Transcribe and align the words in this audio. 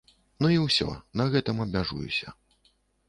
Ну 0.43 0.49
і 0.53 0.55
ўсё, 0.61 0.87
на 1.21 1.27
гэтым 1.35 1.61
абмяжуюся. 1.67 2.35